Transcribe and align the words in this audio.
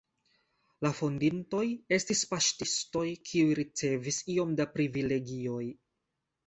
La 0.85 0.91
fondintoj 0.99 1.61
estis 1.99 2.25
paŝtistoj, 2.33 3.07
kiuj 3.31 3.55
ricevis 3.63 4.23
iom 4.39 4.61
da 4.63 4.71
privilegioj. 4.79 5.65